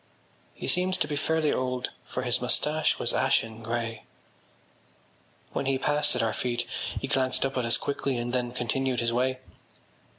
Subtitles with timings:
[0.55, 4.05] He seemed to be fairly old for his moustache was ashen grey.
[5.53, 6.65] When he passed at our feet
[6.99, 9.37] he glanced up at us quickly and then continued his way.